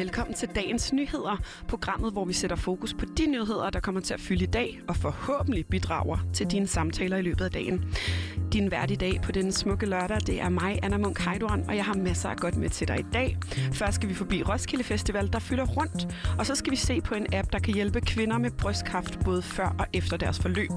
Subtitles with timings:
[0.00, 1.36] Velkommen til dagens nyheder,
[1.68, 4.80] programmet, hvor vi sætter fokus på de nyheder, der kommer til at fylde i dag,
[4.88, 7.94] og forhåbentlig bidrager til dine samtaler i løbet af dagen.
[8.52, 11.76] Din vært i dag på denne smukke lørdag, det er mig, Anna Munk Heidorn, og
[11.76, 13.38] jeg har masser af godt med til dig i dag.
[13.72, 17.14] Først skal vi forbi Roskilde Festival, der fylder rundt, og så skal vi se på
[17.14, 20.70] en app, der kan hjælpe kvinder med brystkræft både før og efter deres forløb.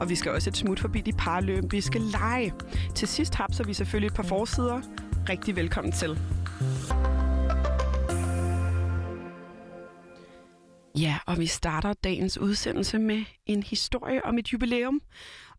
[0.00, 2.52] Og vi skal også et smut forbi de paralympiske lege.
[2.94, 4.80] Til sidst hapser vi selvfølgelig et par forsider.
[5.28, 6.18] Rigtig velkommen til.
[11.00, 15.02] Ja, og vi starter dagens udsendelse med en historie om et jubilæum.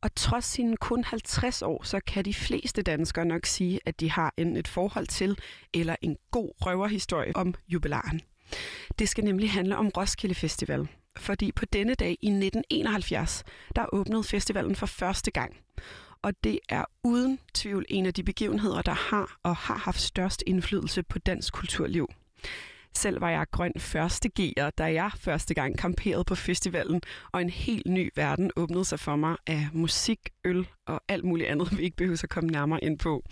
[0.02, 4.12] Og trods sine kun 50 år, så kan de fleste danskere nok sige, at de
[4.12, 5.40] har en et forhold til
[5.74, 8.22] eller en god røverhistorie om jubilaren.
[9.00, 10.88] Det skal nemlig handle om Roskilde Festival.
[11.18, 13.44] Fordi på denne dag i 1971,
[13.76, 15.58] der åbnede festivalen for første gang.
[16.22, 20.44] Og det er uden tvivl en af de begivenheder, der har og har haft størst
[20.48, 22.08] indflydelse på dansk kulturliv.
[22.94, 27.02] Selv var jeg grøn første gear, da jeg første gang kamperede på festivalen,
[27.32, 31.50] og en helt ny verden åbnede sig for mig af musik, øl og alt muligt
[31.50, 33.24] andet, vi ikke behøver at komme nærmere ind på.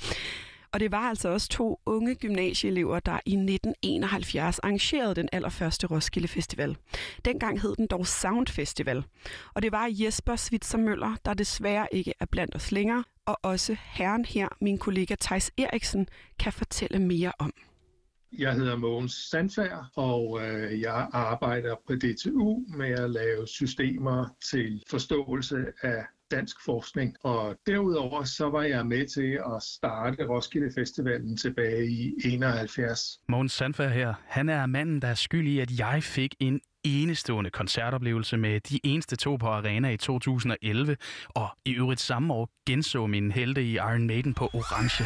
[0.72, 6.28] Og det var altså også to unge gymnasieelever, der i 1971 arrangerede den allerførste Roskilde
[6.28, 6.78] Festival.
[7.26, 9.04] Dengang hed den dog Sound Festival.
[9.54, 13.76] Og det var Jesper Svitser Møller, der desværre ikke er blandt os længere, og også
[13.84, 16.08] herren her, min kollega Tejs Eriksen,
[16.40, 17.54] kan fortælle mere om.
[18.32, 24.84] Jeg hedder Mogens Sandfær, og øh, jeg arbejder på DTU med at lave systemer til
[24.90, 27.16] forståelse af dansk forskning.
[27.24, 33.20] Og derudover så var jeg med til at starte Roskilde Festivalen tilbage i 71.
[33.28, 37.50] Mogens Sandfær her, han er manden, der er skyld i, at jeg fik en enestående
[37.50, 40.98] koncertoplevelse med de eneste to på Arena i 2011,
[41.30, 45.04] og i øvrigt samme år genså min helte i Iron Maiden på Orange.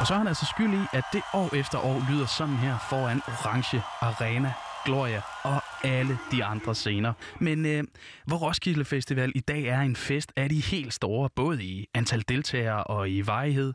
[0.00, 2.78] Og så er han altså skyld i, at det år efter år lyder sådan her
[2.90, 4.52] foran Orange Arena,
[4.84, 7.12] Gloria og alle de andre scener.
[7.40, 7.84] Men øh,
[8.26, 12.24] hvor Roskilde Festival i dag er en fest er de helt store, både i antal
[12.28, 13.72] deltagere og i varighed,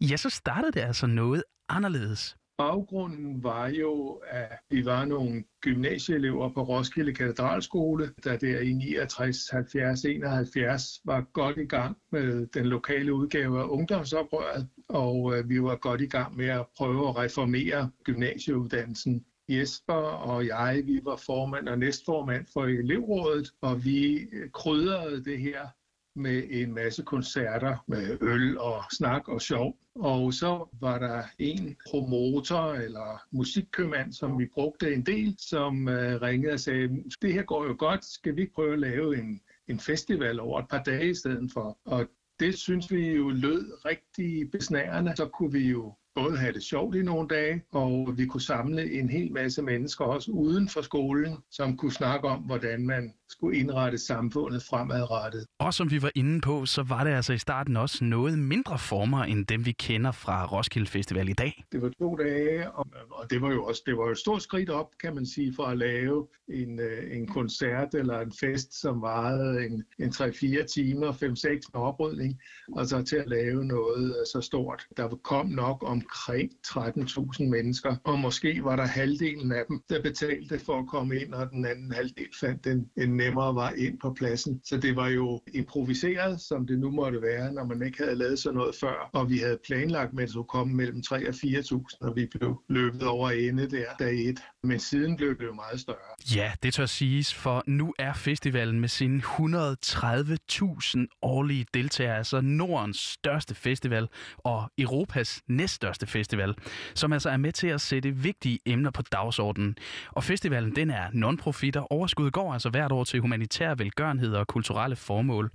[0.00, 2.36] ja, så startede det altså noget anderledes.
[2.58, 9.48] Baggrunden var jo, at vi var nogle gymnasieelever på Roskilde Katedralskole, der der i 69,
[9.50, 15.62] 70, 71 var godt i gang med den lokale udgave af ungdomsoprøret, og øh, vi
[15.62, 19.24] var godt i gang med at prøve at reformere gymnasieuddannelsen.
[19.48, 19.94] Jesper
[20.28, 25.68] og jeg, vi var formand og næstformand for elevrådet, og vi øh, krydrede det her
[26.16, 29.76] med en masse koncerter med øl og snak og sjov.
[29.94, 36.22] Og så var der en promotor eller musikkøbmand, som vi brugte en del, som øh,
[36.22, 36.88] ringede og sagde,
[37.22, 40.60] det her går jo godt, skal vi ikke prøve at lave en, en festival over
[40.60, 41.78] et par dage i stedet for?
[41.84, 42.06] Og
[42.40, 45.12] det synes vi jo lød rigtig besnærende.
[45.16, 48.92] Så kunne vi jo både have det sjovt i nogle dage, og vi kunne samle
[48.92, 53.58] en hel masse mennesker også uden for skolen, som kunne snakke om, hvordan man skulle
[53.58, 55.46] indrette samfundet fremadrettet.
[55.58, 58.78] Og som vi var inde på, så var det altså i starten også noget mindre
[58.78, 61.64] former end dem, vi kender fra Roskilde Festival i dag.
[61.72, 62.86] Det var to dage, og,
[63.30, 65.64] det var jo også det var jo et stort skridt op, kan man sige, for
[65.64, 71.12] at lave en, øh, en koncert eller en fest, som varede en, en 3-4 timer,
[71.12, 72.40] 5-6 med oprydning,
[72.72, 74.86] og så til at lave noget øh, så stort.
[74.96, 80.58] Der kom nok omkring 13.000 mennesker, og måske var der halvdelen af dem, der betalte
[80.58, 84.14] for at komme ind, og den anden halvdel fandt en, en nemmere vej ind på
[84.18, 84.60] pladsen.
[84.64, 88.38] Så det var jo improviseret, som det nu måtte være, når man ikke havde lavet
[88.38, 89.10] sådan noget før.
[89.12, 93.02] Og vi havde planlagt, at skulle komme mellem 3 og 4.000, og vi blev løbet
[93.02, 94.38] over ende der dag 1.
[94.62, 96.36] Men siden blev det jo meget større.
[96.36, 102.98] Ja, det tør siges, for nu er festivalen med sine 130.000 årlige deltagere, altså Nordens
[102.98, 104.08] største festival
[104.38, 106.54] og Europas næststørste festival,
[106.94, 109.76] som altså er med til at sætte vigtige emner på dagsordenen.
[110.10, 114.46] Og festivalen den er non-profit, og overskuddet går altså hvert år til humanitær velgørenhed og
[114.46, 115.50] kulturelle formål.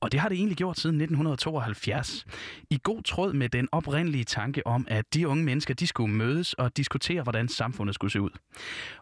[0.00, 2.26] Og det har det egentlig gjort siden 1972.
[2.70, 6.54] I god tråd med den oprindelige tanke om, at de unge mennesker de skulle mødes
[6.54, 8.30] og diskutere, hvordan samfundet skulle se ud.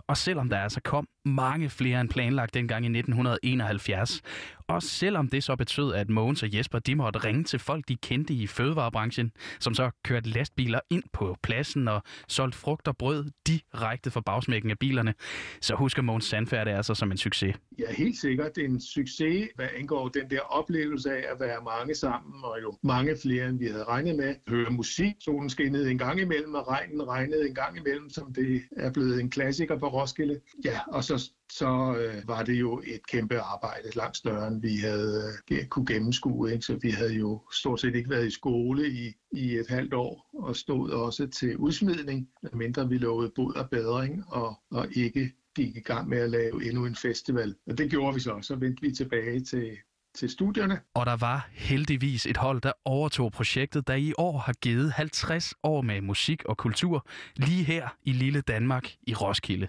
[0.09, 4.23] Og selvom der altså kom mange flere end planlagt dengang i 1971,
[4.69, 7.97] og selvom det så betød, at Mogens og Jesper de måtte ringe til folk, de
[7.97, 13.25] kendte i fødevarebranchen, som så kørte lastbiler ind på pladsen og solgte frugt og brød
[13.47, 15.15] direkte fra bagsmækken af bilerne,
[15.61, 17.57] så husker Mogens Sandfærd det altså som en succes.
[17.79, 18.57] Ja, helt sikkert.
[18.57, 22.45] Det er en succes, hvad angår den der oplevelse oplevelse af at være mange sammen,
[22.45, 24.35] og jo mange flere, end vi havde regnet med.
[24.49, 28.63] Høre musik, solen skinnede en gang imellem, og regnen regnede en gang imellem, som det
[28.77, 30.41] er blevet en klassiker på Roskilde.
[30.65, 34.77] Ja, og så så øh, var det jo et kæmpe arbejde, langt større end vi
[34.77, 36.53] havde øh, kunne gennemskue.
[36.53, 36.65] Ikke?
[36.65, 40.31] Så vi havde jo stort set ikke været i skole i, i et halvt år,
[40.35, 45.77] og stod også til udsmidning, mindre vi lovede bod og bedring, og, og ikke gik
[45.77, 47.55] i gang med at lave endnu en festival.
[47.67, 48.39] Og det gjorde vi så.
[48.43, 49.77] Så vendte vi tilbage til,
[50.17, 50.81] til studierne.
[50.95, 55.55] Og der var heldigvis et hold, der overtog projektet, der i år har givet 50
[55.63, 59.69] år med musik og kultur lige her i lille Danmark i Roskilde.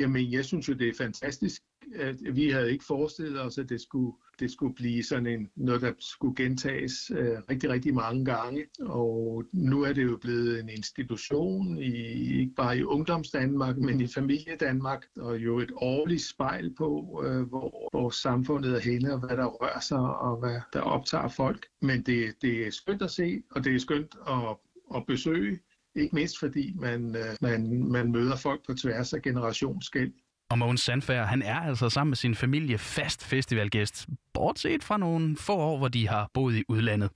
[0.00, 1.62] Jamen, jeg synes jo, det er fantastisk.
[1.94, 5.82] At vi havde ikke forestillet os, at det skulle, det skulle blive sådan en, noget,
[5.82, 8.64] der skulle gentages øh, rigtig, rigtig mange gange.
[8.80, 11.92] Og nu er det jo blevet en institution, i,
[12.40, 17.88] ikke bare i ungdomsdanmark, men i familiedanmark, og jo et årligt spejl på, øh, hvor,
[17.90, 21.66] hvor samfundet er henne, og hvad der rører sig, og hvad der optager folk.
[21.82, 24.56] Men det, det er skønt at se, og det er skønt at,
[24.96, 25.58] at besøge.
[25.94, 30.12] Ikke mindst fordi man, øh, man, man møder folk på tværs af generationsskæld.
[30.50, 35.36] Og Mogens Sandfær, han er altså sammen med sin familie fast festivalgæst, bortset fra nogle
[35.36, 37.10] få år, hvor de har boet i udlandet.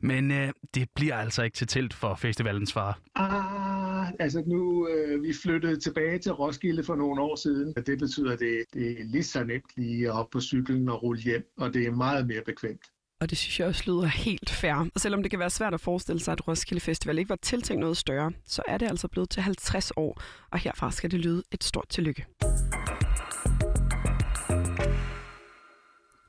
[0.00, 2.98] Men øh, det bliver altså ikke til telt for festivalens far.
[3.14, 7.98] Ah, altså nu, øh, vi flyttede tilbage til Roskilde for nogle år siden, og det
[7.98, 11.22] betyder, at det, det er lige så nemt lige at op på cyklen og rulle
[11.22, 12.82] hjem, og det er meget mere bekvemt.
[13.20, 14.74] Og det synes jeg også lyder helt fair.
[14.94, 17.80] Og selvom det kan være svært at forestille sig, at Roskilde Festival ikke var tiltænkt
[17.80, 21.42] noget større, så er det altså blevet til 50 år, og herfra skal det lyde
[21.52, 22.26] et stort tillykke.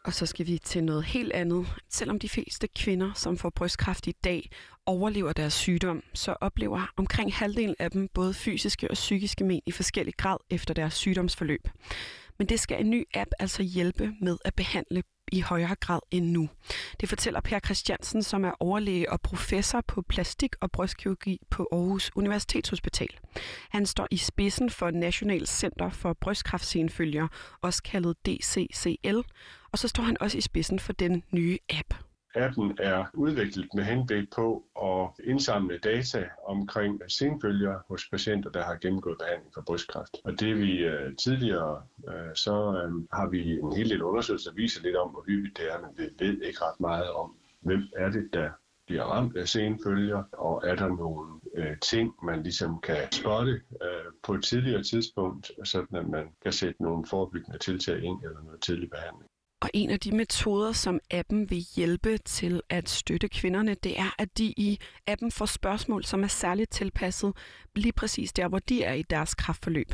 [0.06, 1.68] Og så skal vi til noget helt andet.
[1.90, 4.50] Selvom de fleste kvinder, som får brystkræft i dag,
[4.86, 9.72] overlever deres sygdom, så oplever omkring halvdelen af dem både fysiske og psykiske men i
[9.72, 11.68] forskellig grad efter deres sygdomsforløb.
[12.38, 16.26] Men det skal en ny app altså hjælpe med at behandle i højere grad end
[16.26, 16.50] nu.
[17.00, 22.12] Det fortæller Per Christiansen, som er overlæge og professor på plastik og brystkirurgi på Aarhus
[22.16, 23.10] Universitetshospital.
[23.70, 27.28] Han står i spidsen for National Center for Brystkræftsenfølger,
[27.62, 29.18] også kaldet DCCL,
[29.72, 32.07] og så står han også i spidsen for den nye app.
[32.38, 38.78] Appen er udviklet med henblik på at indsamle data omkring senfølger hos patienter, der har
[38.82, 40.18] gennemgået behandling for brystkræft.
[40.24, 44.56] Og det vi øh, tidligere, øh, så øh, har vi en hel del undersøgelser, der
[44.56, 47.84] viser lidt om, hvor hyppigt det er, men vi ved ikke ret meget om, hvem
[47.96, 48.50] er det, der
[48.88, 54.12] bliver ramt af senfølger, og er der nogle øh, ting, man ligesom kan spotte øh,
[54.24, 58.62] på et tidligere tidspunkt, sådan at man kan sætte nogle forebyggende tiltag ind eller noget
[58.62, 59.27] tidlig behandling.
[59.62, 64.16] Og en af de metoder, som appen vil hjælpe til at støtte kvinderne, det er,
[64.18, 67.34] at de i appen får spørgsmål, som er særligt tilpasset
[67.76, 69.94] lige præcis der, hvor de er i deres kraftforløb.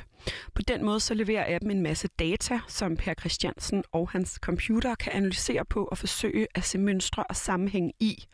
[0.56, 4.96] På den måde så leverer appen en masse data, som Per Christiansen og hans computer
[4.96, 8.26] kan analysere på og forsøge at se mønstre og sammenhæng i.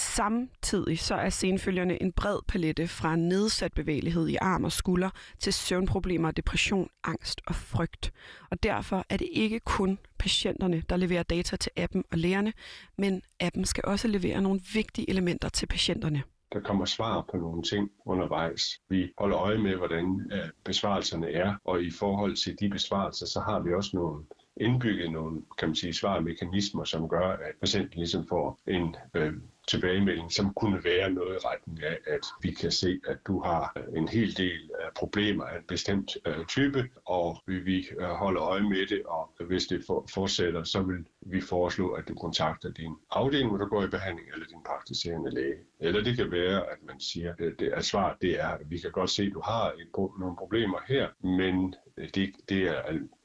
[0.00, 5.52] Samtidig så er senfølgerne en bred palette fra nedsat bevægelighed i arm og skulder til
[5.52, 8.12] søvnproblemer, depression, angst og frygt.
[8.50, 12.52] Og derfor er det ikke kun patienterne, der leverer data til appen og lægerne,
[12.98, 16.22] men appen skal også levere nogle vigtige elementer til patienterne.
[16.52, 18.62] Der kommer svar på nogle ting undervejs.
[18.88, 23.40] Vi holder øje med, hvordan øh, besvarelserne er, og i forhold til de besvarelser, så
[23.40, 24.24] har vi også nogle
[24.60, 29.32] indbygget nogle kan man sige, svarmekanismer, som gør, at patienten ligesom får en øh,
[29.68, 33.72] tilbagemelding, som kunne være noget i retning af, at vi kan se, at du har
[33.76, 38.06] øh, en hel del af problemer af en bestemt øh, type, og vi, vi øh,
[38.06, 42.14] holder øje med det, og hvis det for, fortsætter, så vil vi foreslå, at du
[42.14, 45.58] kontakter din afdeling, hvor du går i behandling, eller din praktiserende læge.
[45.80, 48.78] Eller det kan være, at man siger, at, det, at svaret det er, at vi
[48.78, 49.88] kan godt se, at du har et,
[50.20, 52.82] nogle problemer her, men øh, det, det er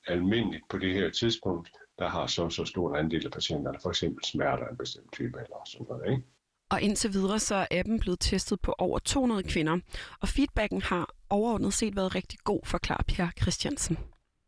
[0.07, 4.25] almindeligt på det her tidspunkt, der har så så stor andel af patienterne, for eksempel
[4.25, 6.11] smerter af en bestemt type eller sådan noget.
[6.11, 6.23] Ikke?
[6.69, 9.79] Og indtil videre så er appen blevet testet på over 200 kvinder,
[10.21, 13.97] og feedbacken har overordnet set været rigtig god, forklarer Per Christiansen.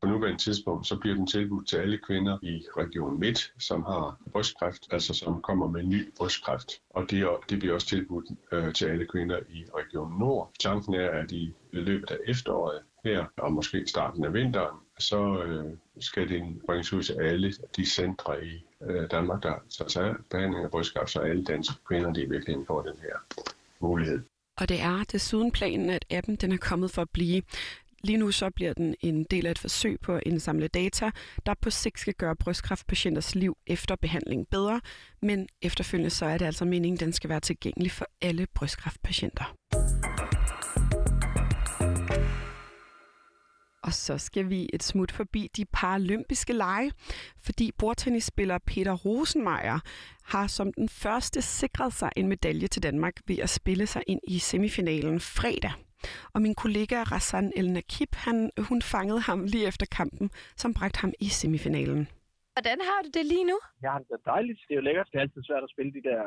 [0.01, 4.17] På nuværende tidspunkt, så bliver den tilbudt til alle kvinder i Region Midt, som har
[4.31, 6.71] brystkræft, altså som kommer med ny brystkræft.
[6.89, 10.51] Og det, det bliver også tilbudt øh, til alle kvinder i Region Nord.
[10.59, 15.65] Tanken er, at i løbet af efteråret her, og måske starten af vinteren, så øh,
[15.99, 20.63] skal det bringes ud til alle de centre i øh, Danmark, der tager sig behandling
[20.63, 23.45] af brystkræft, så alle danske kvinder, de virkelig får den her
[23.79, 24.23] mulighed.
[24.57, 27.41] Og det er desuden planen, at appen den er kommet for at blive.
[28.03, 31.11] Lige nu så bliver den en del af et forsøg på at indsamle data,
[31.45, 34.81] der på sigt skal gøre brystkræftpatienters liv efter behandling bedre,
[35.21, 39.55] men efterfølgende så er det altså meningen, at den skal være tilgængelig for alle brystkræftpatienter.
[43.87, 46.91] Og så skal vi et smut forbi de paralympiske lege,
[47.45, 49.79] fordi bordtennisspiller Peter Rosenmeier
[50.33, 54.21] har som den første sikret sig en medalje til Danmark ved at spille sig ind
[54.27, 55.71] i semifinalen fredag.
[56.33, 60.99] Og min kollega Rassan El Nakib, han, hun fangede ham lige efter kampen, som bragte
[61.03, 62.07] ham i semifinalen.
[62.55, 63.57] Hvordan har du det lige nu?
[63.81, 64.59] Jeg har det dejligt.
[64.67, 65.07] Det er jo lækkert.
[65.11, 66.19] Det er altid svært at spille de der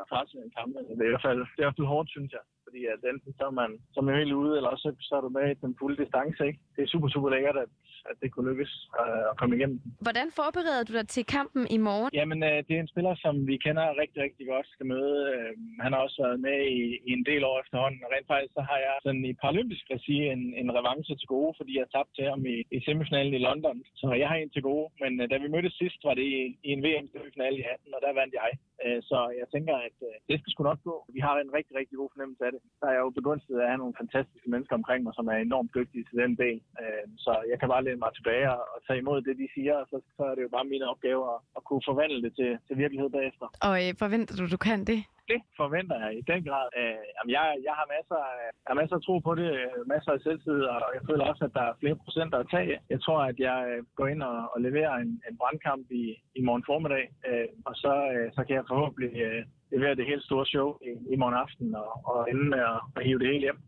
[0.58, 0.78] kampe.
[0.96, 3.00] Det er i hvert fald, det er i hvert fald hårdt, synes jeg fordi at
[3.12, 5.46] enten så er man, så er man helt ude, eller også så er du med
[5.50, 6.40] i den fulde distance.
[6.48, 6.60] Ikke?
[6.74, 7.70] Det er super, super lækkert, at,
[8.10, 9.78] at det kunne lykkes øh, at komme igennem.
[10.06, 12.10] Hvordan forbereder du dig til kampen i morgen?
[12.18, 15.16] Jamen, øh, det er en spiller, som vi kender rigtig, rigtig godt, skal møde.
[15.34, 15.50] Øh,
[15.84, 18.62] han har også været med i, i en del år efterhånden, og rent faktisk så
[18.70, 22.26] har jeg sådan i paralympisk regi en, en revanche til gode, fordi jeg tabte til
[22.32, 23.76] ham i, i semifinalen i London.
[24.00, 26.40] Så jeg har en til gode, men øh, da vi mødtes sidst, var det i,
[26.68, 28.50] i en VM-semifinal i 18, og der vandt jeg.
[28.84, 30.96] Øh, så jeg tænker, at øh, det skal sgu nok gå.
[31.16, 32.60] Vi har en rigtig, rigtig god fornemmelse af det.
[32.80, 35.36] Der er jeg jo begunstiget af at have nogle fantastiske mennesker omkring mig, som er
[35.36, 36.58] enormt dygtige til den del.
[36.82, 38.44] Øh, så jeg kan bare læne mig tilbage
[38.74, 41.22] og tage imod det, de siger, og så, så er det jo bare min opgave
[41.34, 43.46] at, at kunne forvandle det til, til virkelighed bagefter.
[43.68, 45.00] Og øh, forventer du, du kan det?
[45.32, 46.66] det forventer jeg i den grad.
[46.80, 49.50] Øh, jamen jeg, jeg, har masser af, jeg har masser af tro på det,
[49.94, 52.76] masser af selvtid, og jeg føler også, at der er flere procenter at tage.
[52.94, 53.58] Jeg tror, at jeg
[53.98, 56.04] går ind og, og leverer en, en brandkamp i,
[56.38, 59.40] i morgen formiddag, øh, og så, øh, så kan jeg forhåbentlig øh,
[59.72, 63.04] levere det helt store show i, i morgen aften og, og ende med at, at
[63.06, 63.58] hive det hele hjem.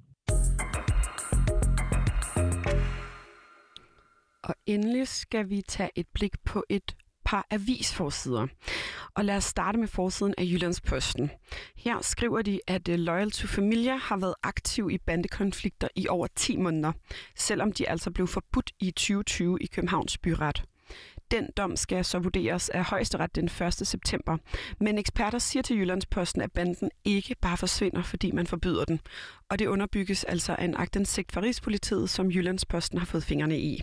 [4.48, 6.88] Og endelig skal vi tage et blik på et
[7.24, 8.46] par avisforsider.
[9.14, 11.30] Og lad os starte med forsiden af Jyllandsposten.
[11.76, 16.26] Her skriver de, at øh, Loyal to Familia har været aktiv i bandekonflikter i over
[16.36, 16.92] 10 måneder,
[17.36, 20.64] selvom de altså blev forbudt i 2020 i Københavns Byret.
[21.32, 23.74] Den dom skal så vurderes af højesteret den 1.
[23.86, 24.36] september.
[24.80, 29.00] Men eksperter siger til Jyllandsposten, at banden ikke bare forsvinder, fordi man forbyder den.
[29.50, 33.82] Og det underbygges altså af en agtensigt fra Rigspolitiet, som Jyllandsposten har fået fingrene i.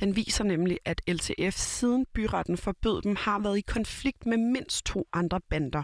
[0.00, 4.86] Den viser nemlig, at LTF siden byretten forbød dem, har været i konflikt med mindst
[4.86, 5.82] to andre bander.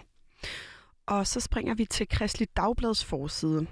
[1.07, 3.67] Og så springer vi til Kristelig Dagblads forside.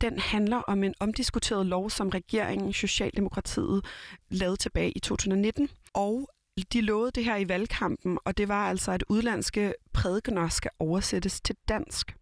[0.00, 3.84] Den handler om en omdiskuteret lov, som regeringen Socialdemokratiet
[4.30, 6.28] lavede tilbage i 2019, og
[6.62, 11.40] de lovede det her i valgkampen, og det var altså, at udlandske prædikener skal oversættes
[11.40, 12.16] til dansk.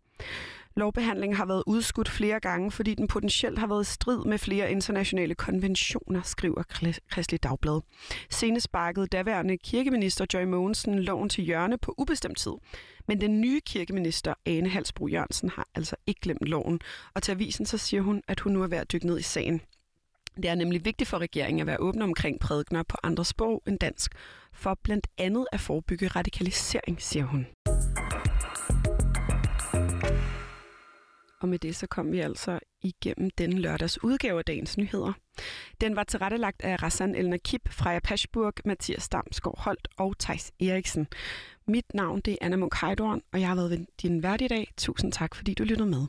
[0.76, 4.70] Lovbehandlingen har været udskudt flere gange, fordi den potentielt har været i strid med flere
[4.70, 6.62] internationale konventioner, skriver
[7.10, 7.80] Kristelig Dagblad.
[8.30, 12.52] Senest sparkede daværende kirkeminister Joy Mogensen loven til hjørne på ubestemt tid.
[13.08, 16.80] Men den nye kirkeminister, Ane Halsbro Jørgensen, har altså ikke glemt loven.
[17.14, 19.22] Og til avisen så siger hun, at hun nu er ved at dykke ned i
[19.22, 19.60] sagen.
[20.36, 23.78] Det er nemlig vigtigt for regeringen at være åbne omkring prædikner på andre sprog end
[23.78, 24.12] dansk,
[24.52, 27.46] for blandt andet at forebygge radikalisering, siger hun.
[31.40, 35.12] Og med det så kom vi altså igennem den lørdags udgave af dagens nyheder.
[35.80, 41.06] Den var tilrettelagt af Rassan Elna Kip, Freja Paschburg, Mathias Damsgaard Holt og Tejs Eriksen.
[41.66, 44.72] Mit navn det er Anna Munk og jeg har været din vært i dag.
[44.76, 46.06] Tusind tak, fordi du lyttede med.